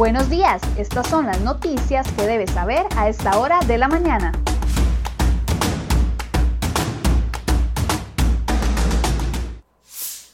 [0.00, 4.32] Buenos días, estas son las noticias que debes saber a esta hora de la mañana.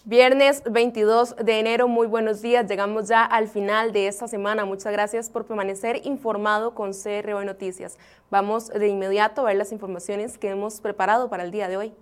[0.05, 2.69] Viernes 22 de enero, muy buenos días.
[2.69, 4.65] Llegamos ya al final de esta semana.
[4.65, 7.99] Muchas gracias por permanecer informado con CRO Noticias.
[8.31, 11.93] Vamos de inmediato a ver las informaciones que hemos preparado para el día de hoy.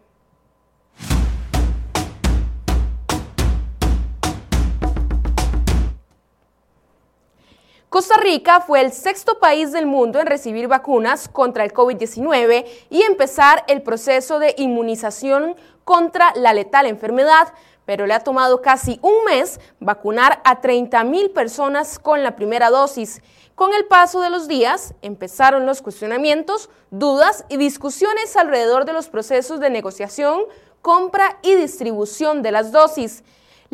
[7.94, 13.02] Costa Rica fue el sexto país del mundo en recibir vacunas contra el COVID-19 y
[13.02, 15.54] empezar el proceso de inmunización
[15.84, 17.52] contra la letal enfermedad,
[17.84, 22.68] pero le ha tomado casi un mes vacunar a 30 mil personas con la primera
[22.68, 23.22] dosis.
[23.54, 29.08] Con el paso de los días empezaron los cuestionamientos, dudas y discusiones alrededor de los
[29.08, 30.40] procesos de negociación,
[30.82, 33.22] compra y distribución de las dosis.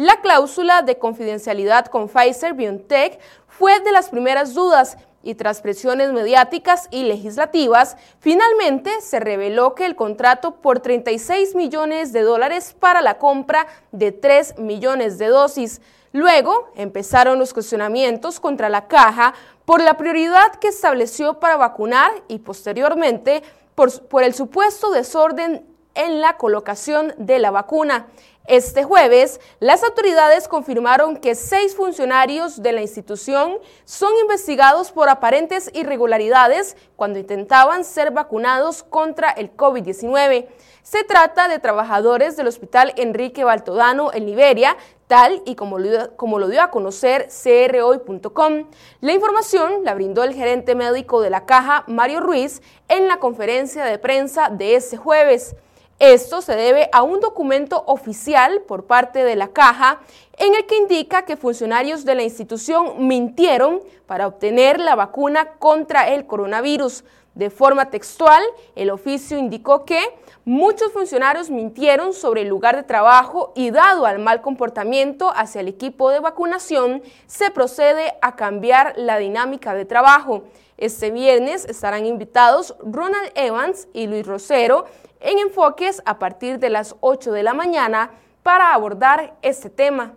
[0.01, 6.11] La cláusula de confidencialidad con Pfizer BioNTech fue de las primeras dudas y tras presiones
[6.11, 13.03] mediáticas y legislativas, finalmente se reveló que el contrato por 36 millones de dólares para
[13.03, 15.83] la compra de 3 millones de dosis.
[16.12, 19.34] Luego empezaron los cuestionamientos contra la caja
[19.67, 23.43] por la prioridad que estableció para vacunar y posteriormente
[23.75, 28.08] por, por el supuesto desorden en la colocación de la vacuna.
[28.46, 35.70] Este jueves, las autoridades confirmaron que seis funcionarios de la institución son investigados por aparentes
[35.72, 40.48] irregularidades cuando intentaban ser vacunados contra el COVID-19.
[40.82, 46.62] Se trata de trabajadores del Hospital Enrique Baltodano en Liberia, tal y como lo, dio
[46.62, 48.64] a conocer crhoy.com.
[49.00, 53.84] La información la brindó el gerente médico de la caja, Mario Ruiz, en la conferencia
[53.84, 55.54] de prensa de ese jueves.
[56.00, 60.00] Esto se debe a un documento oficial por parte de la caja
[60.38, 66.09] en el que indica que funcionarios de la institución mintieron para obtener la vacuna contra
[66.09, 67.05] el coronavirus.
[67.34, 68.43] De forma textual,
[68.77, 70.00] el oficio indicó que
[70.47, 75.69] muchos funcionarios mintieron sobre el lugar de trabajo y dado al mal comportamiento hacia el
[75.69, 80.44] equipo de vacunación, se procede a cambiar la dinámica de trabajo.
[80.78, 84.87] Este viernes estarán invitados Ronald Evans y Luis Rosero
[85.20, 88.10] en enfoques a partir de las 8 de la mañana
[88.42, 90.14] para abordar este tema.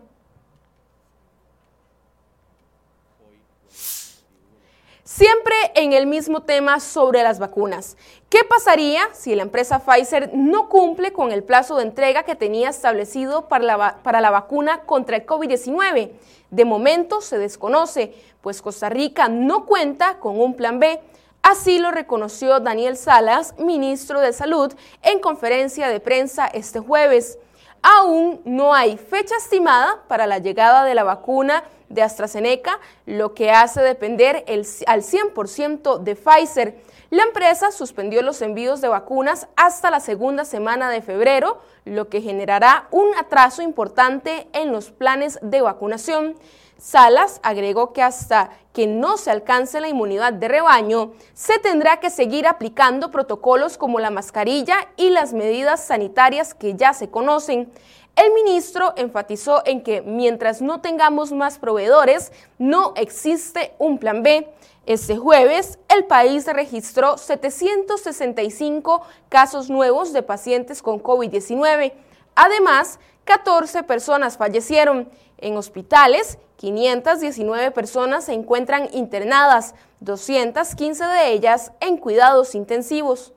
[5.03, 7.97] Siempre en el mismo tema sobre las vacunas.
[8.29, 12.69] ¿Qué pasaría si la empresa Pfizer no cumple con el plazo de entrega que tenía
[12.69, 16.13] establecido para la, para la vacuna contra el COVID-19?
[16.49, 20.99] De momento se desconoce, pues Costa Rica no cuenta con un plan B.
[21.43, 27.37] Así lo reconoció Daniel Salas, ministro de Salud, en conferencia de prensa este jueves.
[27.81, 33.51] Aún no hay fecha estimada para la llegada de la vacuna de AstraZeneca, lo que
[33.51, 36.81] hace depender el, al 100% de Pfizer.
[37.13, 42.21] La empresa suspendió los envíos de vacunas hasta la segunda semana de febrero, lo que
[42.21, 46.33] generará un atraso importante en los planes de vacunación.
[46.79, 52.09] Salas agregó que hasta que no se alcance la inmunidad de rebaño, se tendrá que
[52.09, 57.71] seguir aplicando protocolos como la mascarilla y las medidas sanitarias que ya se conocen.
[58.15, 64.51] El ministro enfatizó en que mientras no tengamos más proveedores, no existe un plan B.
[64.85, 71.93] Este jueves, el país registró 765 casos nuevos de pacientes con COVID-19.
[72.35, 75.09] Además, 14 personas fallecieron.
[75.37, 83.33] En hospitales, 519 personas se encuentran internadas, 215 de ellas en cuidados intensivos.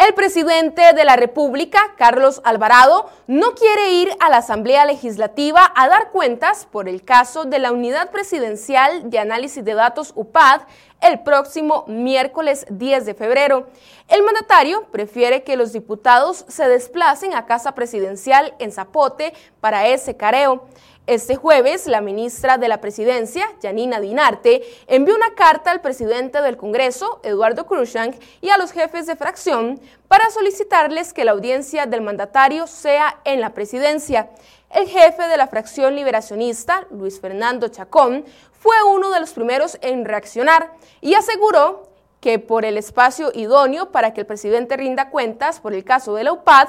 [0.00, 5.88] El presidente de la República, Carlos Alvarado, no quiere ir a la Asamblea Legislativa a
[5.88, 10.62] dar cuentas por el caso de la Unidad Presidencial de Análisis de Datos UPAD
[11.02, 13.66] el próximo miércoles 10 de febrero.
[14.08, 20.16] El mandatario prefiere que los diputados se desplacen a Casa Presidencial en Zapote para ese
[20.16, 20.64] careo.
[21.10, 26.56] Este jueves, la ministra de la Presidencia, Janina Dinarte, envió una carta al presidente del
[26.56, 32.02] Congreso, Eduardo Cruzank, y a los jefes de fracción para solicitarles que la audiencia del
[32.02, 34.30] mandatario sea en la presidencia.
[34.70, 40.04] El jefe de la fracción liberacionista, Luis Fernando Chacón, fue uno de los primeros en
[40.04, 41.88] reaccionar y aseguró
[42.20, 46.22] que por el espacio idóneo para que el presidente rinda cuentas por el caso de
[46.22, 46.68] la UPAD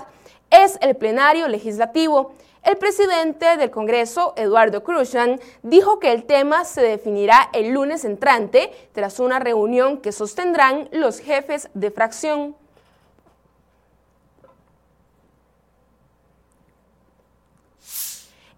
[0.49, 2.33] es el plenario legislativo.
[2.63, 8.71] El presidente del Congreso, Eduardo Cruzan, dijo que el tema se definirá el lunes entrante
[8.93, 12.55] tras una reunión que sostendrán los jefes de fracción.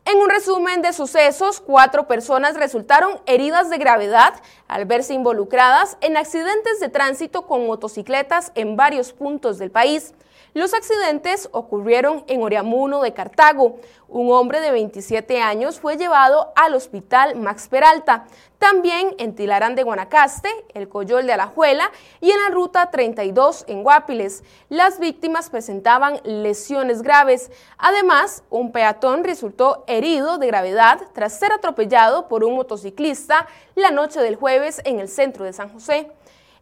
[0.05, 4.33] En un resumen de sucesos, cuatro personas resultaron heridas de gravedad
[4.67, 10.13] al verse involucradas en accidentes de tránsito con motocicletas en varios puntos del país.
[10.53, 13.77] Los accidentes ocurrieron en Oriamuno de Cartago.
[14.07, 18.25] Un hombre de 27 años fue llevado al hospital Max Peralta.
[18.59, 21.89] También en Tilarán de Guanacaste, el Coyol de Alajuela
[22.21, 24.43] y en la ruta 32 en Guapiles.
[24.69, 27.49] Las víctimas presentaban lesiones graves.
[27.79, 34.19] Además, un peatón resultó herido de gravedad tras ser atropellado por un motociclista la noche
[34.19, 36.11] del jueves en el centro de San José.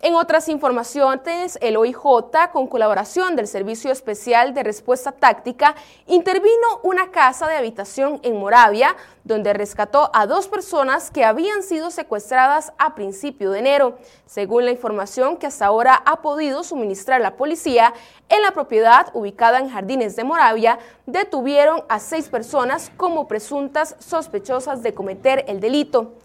[0.03, 5.75] En otras informaciones, el OIJ, con colaboración del Servicio Especial de Respuesta Táctica,
[6.07, 11.91] intervino una casa de habitación en Moravia, donde rescató a dos personas que habían sido
[11.91, 13.99] secuestradas a principio de enero.
[14.25, 17.93] Según la información que hasta ahora ha podido suministrar la policía,
[18.27, 24.81] en la propiedad ubicada en Jardines de Moravia, detuvieron a seis personas como presuntas sospechosas
[24.81, 26.15] de cometer el delito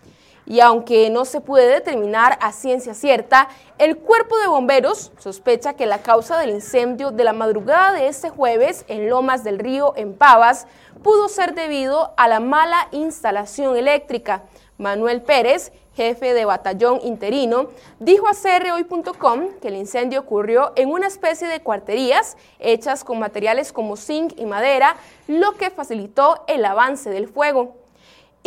[0.46, 3.48] y aunque no se puede determinar a ciencia cierta,
[3.78, 8.30] el cuerpo de bomberos sospecha que la causa del incendio de la madrugada de este
[8.30, 10.66] jueves en Lomas del Río, en Pavas,
[11.02, 14.44] pudo ser debido a la mala instalación eléctrica.
[14.78, 21.06] Manuel Pérez, jefe de batallón interino, dijo a crhoy.com que el incendio ocurrió en una
[21.06, 24.96] especie de cuarterías hechas con materiales como zinc y madera,
[25.26, 27.85] lo que facilitó el avance del fuego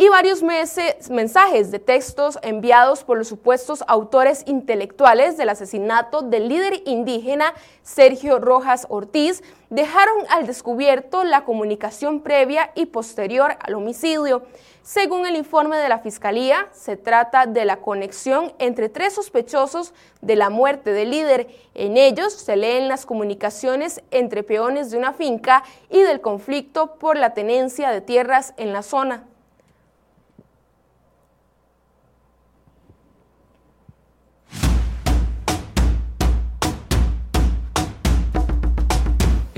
[0.00, 6.82] y varios mensajes de textos enviados por los supuestos autores intelectuales del asesinato del líder
[6.86, 7.52] indígena
[7.82, 14.44] Sergio Rojas Ortiz dejaron al descubierto la comunicación previa y posterior al homicidio.
[14.82, 19.92] Según el informe de la Fiscalía, se trata de la conexión entre tres sospechosos
[20.22, 21.48] de la muerte del líder.
[21.74, 27.18] En ellos se leen las comunicaciones entre peones de una finca y del conflicto por
[27.18, 29.26] la tenencia de tierras en la zona.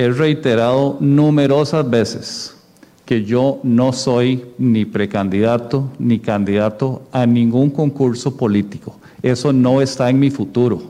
[0.03, 2.57] He reiterado numerosas veces
[3.05, 8.97] que yo no soy ni precandidato ni candidato a ningún concurso político.
[9.23, 10.83] Eso no está en mi futuro.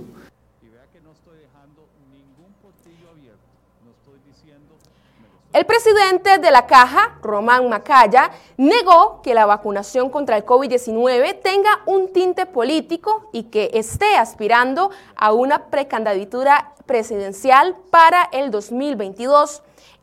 [5.52, 11.82] El presidente de la Caja, Román Macaya, negó que la vacunación contra el COVID-19 tenga
[11.84, 19.62] un tinte político y que esté aspirando a una precandidatura presidencial para el 2022.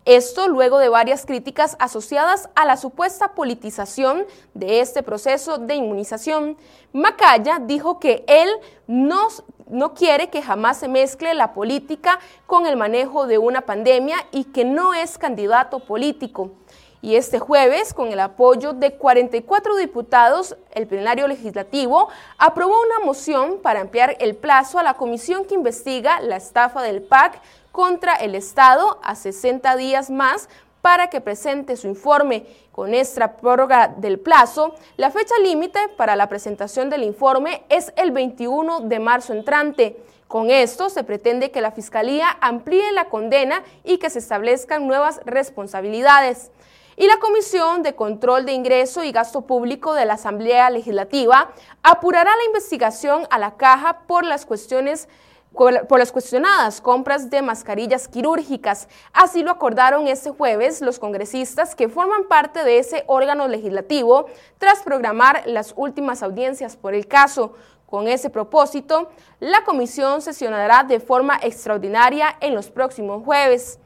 [0.09, 4.25] Esto luego de varias críticas asociadas a la supuesta politización
[4.55, 6.57] de este proceso de inmunización.
[6.93, 8.49] Macaya dijo que él
[8.87, 9.27] no
[9.67, 14.45] no quiere que jamás se mezcle la política con el manejo de una pandemia y
[14.45, 16.53] que no es candidato político.
[17.01, 23.59] Y este jueves, con el apoyo de 44 diputados, el plenario legislativo aprobó una moción
[23.61, 28.35] para ampliar el plazo a la comisión que investiga la estafa del PAC contra el
[28.35, 30.49] Estado a 60 días más
[30.81, 32.45] para que presente su informe.
[32.71, 38.11] Con esta prórroga del plazo, la fecha límite para la presentación del informe es el
[38.11, 39.97] 21 de marzo entrante.
[40.27, 45.19] Con esto se pretende que la Fiscalía amplíe la condena y que se establezcan nuevas
[45.25, 46.51] responsabilidades.
[46.95, 51.49] Y la Comisión de Control de Ingreso y Gasto Público de la Asamblea Legislativa
[51.81, 55.07] apurará la investigación a la caja por las cuestiones
[55.53, 58.87] por las cuestionadas compras de mascarillas quirúrgicas.
[59.13, 64.27] Así lo acordaron este jueves los congresistas que forman parte de ese órgano legislativo
[64.57, 67.53] tras programar las últimas audiencias por el caso.
[67.85, 73.79] Con ese propósito, la comisión sesionará de forma extraordinaria en los próximos jueves.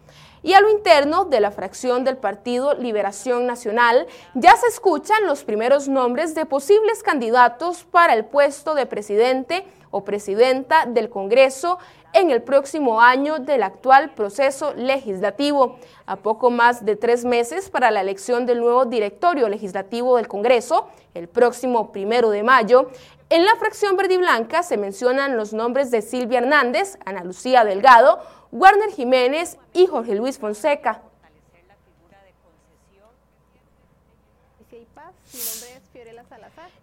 [0.44, 5.46] Y a lo interno de la fracción del Partido Liberación Nacional ya se escuchan los
[5.46, 11.80] primeros nombres de posibles candidatos para el puesto de presidente o presidenta del Congreso
[12.12, 15.78] en el próximo año del actual proceso legislativo.
[16.06, 20.88] A poco más de tres meses para la elección del nuevo directorio legislativo del Congreso,
[21.14, 22.90] el próximo primero de mayo,
[23.30, 27.64] en la fracción verde y blanca se mencionan los nombres de Silvia Hernández, Ana Lucía
[27.64, 28.20] Delgado,
[28.54, 31.02] Warner Jiménez y Jorge Luis Fonseca.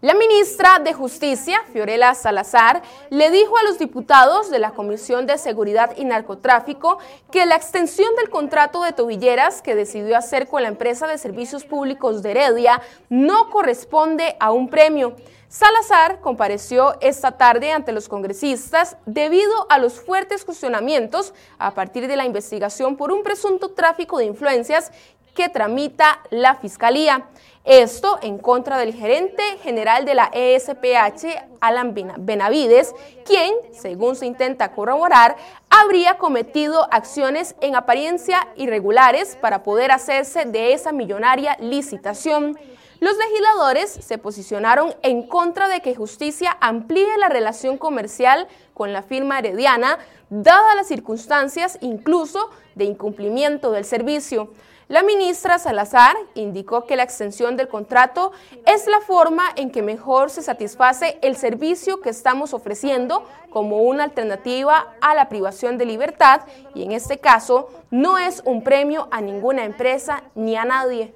[0.01, 2.81] La ministra de Justicia, Fiorella Salazar,
[3.11, 6.97] le dijo a los diputados de la Comisión de Seguridad y Narcotráfico
[7.29, 11.65] que la extensión del contrato de tobilleras que decidió hacer con la empresa de servicios
[11.65, 15.15] públicos de Heredia no corresponde a un premio.
[15.49, 22.15] Salazar compareció esta tarde ante los congresistas debido a los fuertes cuestionamientos a partir de
[22.15, 24.91] la investigación por un presunto tráfico de influencias
[25.35, 27.27] que tramita la Fiscalía.
[27.63, 31.25] Esto en contra del gerente general de la ESPH,
[31.59, 32.91] Alan Benavides,
[33.23, 35.35] quien, según se intenta corroborar,
[35.69, 42.57] habría cometido acciones en apariencia irregulares para poder hacerse de esa millonaria licitación.
[42.99, 49.03] Los legisladores se posicionaron en contra de que justicia amplíe la relación comercial con la
[49.03, 49.99] firma herediana,
[50.31, 54.51] dadas las circunstancias incluso de incumplimiento del servicio.
[54.91, 58.33] La ministra Salazar indicó que la extensión del contrato
[58.65, 64.03] es la forma en que mejor se satisface el servicio que estamos ofreciendo como una
[64.03, 66.41] alternativa a la privación de libertad
[66.75, 71.13] y en este caso no es un premio a ninguna empresa ni a nadie.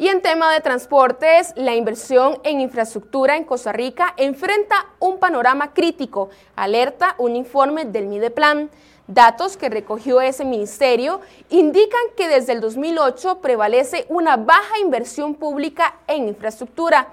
[0.00, 5.74] Y en tema de transportes, la inversión en infraestructura en Costa Rica enfrenta un panorama
[5.74, 8.70] crítico, alerta un informe del Mideplan.
[9.06, 15.96] Datos que recogió ese ministerio indican que desde el 2008 prevalece una baja inversión pública
[16.06, 17.08] en infraestructura.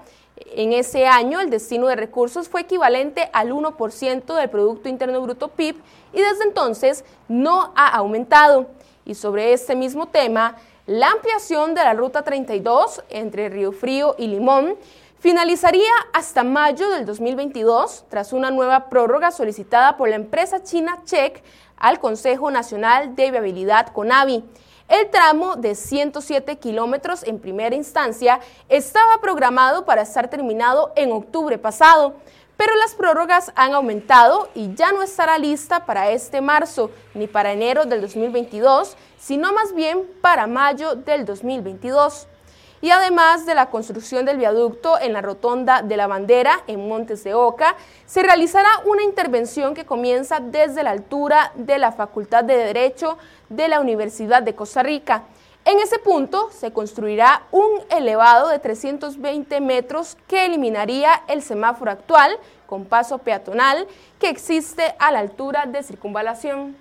[0.54, 5.48] En ese año el destino de recursos fue equivalente al 1% del Producto Interno Bruto
[5.48, 5.76] PIB
[6.14, 8.66] y desde entonces no ha aumentado.
[9.04, 10.56] Y sobre este mismo tema,
[10.88, 14.74] la ampliación de la Ruta 32 entre Río Frío y Limón
[15.18, 21.42] finalizaría hasta mayo del 2022 tras una nueva prórroga solicitada por la empresa china Check
[21.76, 24.42] al Consejo Nacional de Viabilidad CONAVI.
[24.88, 28.40] El tramo de 107 kilómetros en primera instancia
[28.70, 32.14] estaba programado para estar terminado en octubre pasado,
[32.56, 37.52] pero las prórrogas han aumentado y ya no estará lista para este marzo ni para
[37.52, 42.26] enero del 2022, sino más bien para mayo del 2022.
[42.80, 47.24] Y además de la construcción del viaducto en la rotonda de la bandera en Montes
[47.24, 47.74] de Oca,
[48.06, 53.68] se realizará una intervención que comienza desde la altura de la Facultad de Derecho de
[53.68, 55.24] la Universidad de Costa Rica
[55.68, 62.38] en ese punto se construirá un elevado de 320 metros que eliminaría el semáforo actual
[62.66, 63.86] con paso peatonal
[64.18, 66.74] que existe a la altura de circunvalación.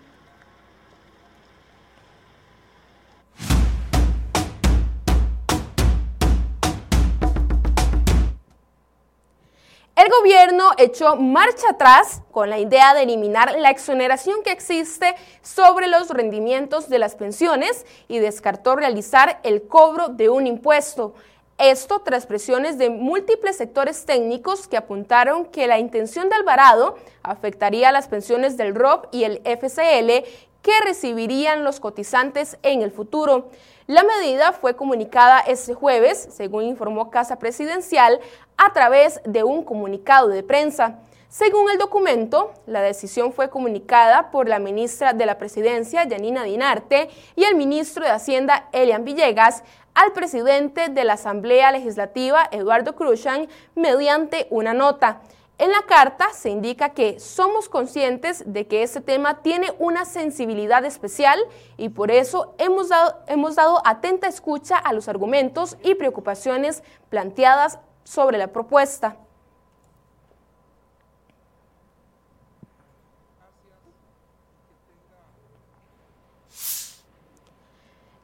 [10.07, 15.87] El gobierno echó marcha atrás con la idea de eliminar la exoneración que existe sobre
[15.87, 21.13] los rendimientos de las pensiones y descartó realizar el cobro de un impuesto.
[21.57, 27.91] Esto tras presiones de múltiples sectores técnicos que apuntaron que la intención de Alvarado afectaría
[27.91, 30.25] las pensiones del ROP y el FCL
[30.61, 33.49] que recibirían los cotizantes en el futuro.
[33.87, 38.19] La medida fue comunicada este jueves, según informó Casa Presidencial,
[38.57, 40.99] a través de un comunicado de prensa.
[41.29, 47.09] Según el documento, la decisión fue comunicada por la ministra de la Presidencia, Yanina Dinarte,
[47.37, 49.63] y el ministro de Hacienda, Elian Villegas,
[49.93, 55.21] al presidente de la Asamblea Legislativa, Eduardo Cruzan, mediante una nota.
[55.59, 60.85] En la carta se indica que somos conscientes de que este tema tiene una sensibilidad
[60.85, 61.39] especial
[61.77, 67.79] y por eso hemos dado, hemos dado atenta escucha a los argumentos y preocupaciones planteadas
[68.03, 69.17] sobre la propuesta.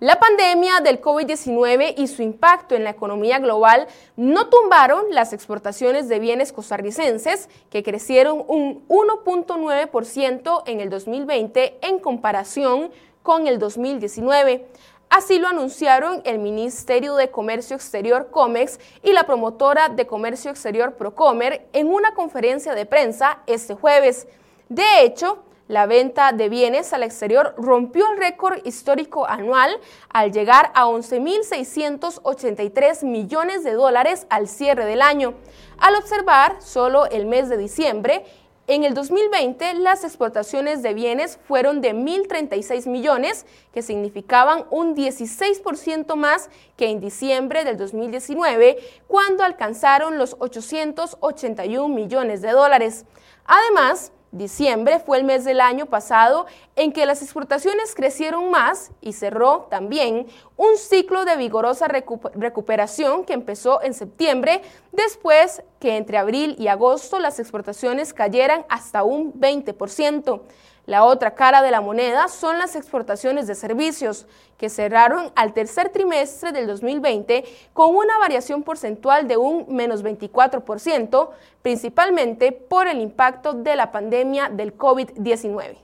[0.03, 6.09] La pandemia del COVID-19 y su impacto en la economía global no tumbaron las exportaciones
[6.09, 12.91] de bienes costarricenses, que crecieron un 1.9% en el 2020 en comparación
[13.21, 14.67] con el 2019.
[15.07, 20.95] Así lo anunciaron el Ministerio de Comercio Exterior COMEX y la promotora de Comercio Exterior
[20.95, 24.27] Procomer en una conferencia de prensa este jueves.
[24.67, 29.79] De hecho, la venta de bienes al exterior rompió el récord histórico anual
[30.09, 35.33] al llegar a 11.683 millones de dólares al cierre del año.
[35.77, 38.23] Al observar solo el mes de diciembre,
[38.65, 46.15] en el 2020 las exportaciones de bienes fueron de 1.036 millones, que significaban un 16%
[46.15, 48.77] más que en diciembre del 2019,
[49.07, 53.03] cuando alcanzaron los 881 millones de dólares.
[53.43, 59.13] Además, Diciembre fue el mes del año pasado en que las exportaciones crecieron más y
[59.13, 60.25] cerró también
[60.57, 67.19] un ciclo de vigorosa recuperación que empezó en septiembre, después que entre abril y agosto
[67.19, 70.41] las exportaciones cayeran hasta un 20%.
[70.85, 74.25] La otra cara de la moneda son las exportaciones de servicios,
[74.57, 81.29] que cerraron al tercer trimestre del 2020 con una variación porcentual de un menos 24%,
[81.61, 85.77] principalmente por el impacto de la pandemia del COVID-19.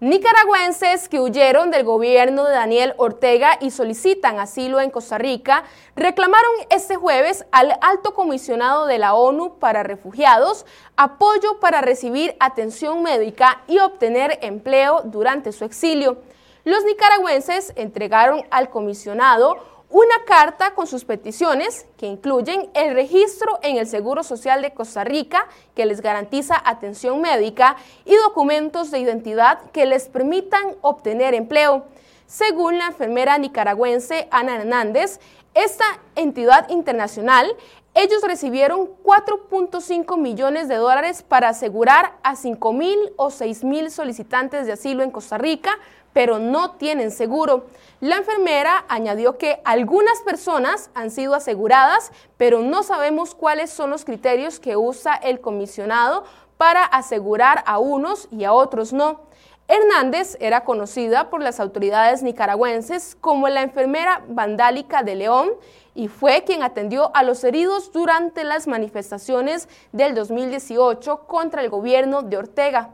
[0.01, 5.63] Nicaragüenses que huyeron del gobierno de Daniel Ortega y solicitan asilo en Costa Rica
[5.95, 13.05] reclamaron este jueves al alto comisionado de la ONU para refugiados apoyo para recibir atención
[13.05, 16.19] médica y obtener empleo durante su exilio.
[16.65, 19.59] Los nicaragüenses entregaron al comisionado
[19.91, 25.05] una carta con sus peticiones que incluyen el registro en el Seguro Social de Costa
[25.05, 31.85] Rica que les garantiza atención médica y documentos de identidad que les permitan obtener empleo.
[32.27, 35.21] Según la enfermera nicaragüense Ana Hernández,
[35.55, 35.85] esta
[36.17, 37.55] entidad internacional,
[37.95, 44.67] ellos recibieron 4.5 millones de dólares para asegurar a 5 mil o 6 mil solicitantes
[44.67, 45.79] de asilo en Costa Rica
[46.15, 47.67] pero no tienen seguro.
[48.01, 54.07] La enfermera añadió que algunas personas han sido aseguradas, pero no sabemos cuáles son los
[54.07, 56.25] criterios que usa el comisionado
[56.57, 59.21] para asegurar a unos y a otros no.
[59.67, 65.53] Hernández era conocida por las autoridades nicaragüenses como la enfermera vandálica de León
[65.95, 72.23] y fue quien atendió a los heridos durante las manifestaciones del 2018 contra el gobierno
[72.23, 72.91] de Ortega.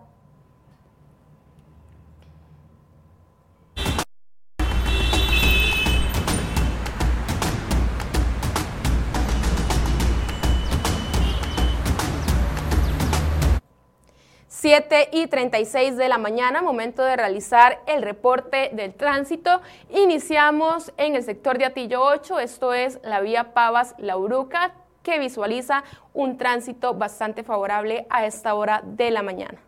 [14.61, 19.63] 7 y 36 de la mañana, momento de realizar el reporte del tránsito.
[19.89, 25.83] Iniciamos en el sector de Atillo 8, esto es la vía Pavas-La Uruca, que visualiza
[26.13, 29.59] un tránsito bastante favorable a esta hora de la mañana.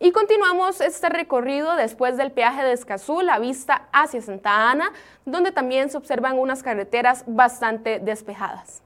[0.00, 4.90] Y continuamos este recorrido después del peaje de Escazú, la vista hacia Santa Ana,
[5.24, 8.82] donde también se observan unas carreteras bastante despejadas.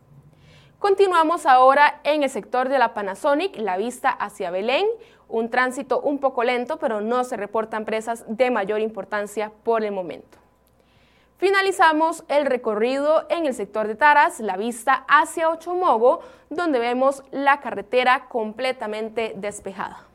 [0.85, 4.87] Continuamos ahora en el sector de la Panasonic, la vista hacia Belén,
[5.29, 9.93] un tránsito un poco lento, pero no se reportan presas de mayor importancia por el
[9.93, 10.39] momento.
[11.39, 17.61] Finalizamos el recorrido en el sector de Taras, la vista hacia Ochomogo, donde vemos la
[17.61, 20.14] carretera completamente despejada.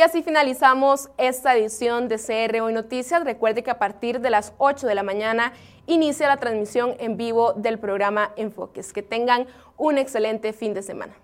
[0.00, 3.22] Y así finalizamos esta edición de CR Hoy Noticias.
[3.22, 5.52] Recuerde que a partir de las 8 de la mañana
[5.86, 8.94] inicia la transmisión en vivo del programa Enfoques.
[8.94, 11.14] Que tengan un excelente fin de semana.